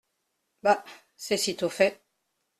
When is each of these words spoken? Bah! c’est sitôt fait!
Bah! 0.63 0.83
c’est 1.15 1.37
sitôt 1.37 1.69
fait! 1.69 2.01